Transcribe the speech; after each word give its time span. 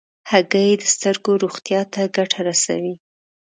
هګۍ 0.31 0.69
د 0.77 0.81
سترګو 0.93 1.31
روغتیا 1.43 1.81
ته 1.93 2.01
ګټه 2.17 2.39
رسوي. 2.47 2.93